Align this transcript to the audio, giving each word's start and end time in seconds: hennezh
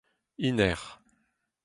hennezh 0.43 0.83